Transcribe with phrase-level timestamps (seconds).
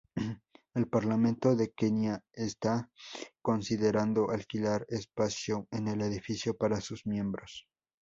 [0.73, 2.89] El Parlamento de Kenia está
[3.39, 7.67] considerando alquilar espacio en el edificio para sus miembros.